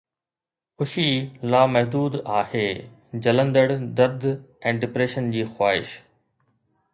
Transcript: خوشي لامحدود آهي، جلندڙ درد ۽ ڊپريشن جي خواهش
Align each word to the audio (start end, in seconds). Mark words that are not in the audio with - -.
خوشي 0.77 1.03
لامحدود 1.53 2.15
آهي، 2.37 2.63
جلندڙ 3.27 3.67
درد 4.01 4.27
۽ 4.73 4.75
ڊپريشن 4.87 5.31
جي 5.37 5.45
خواهش 5.53 5.93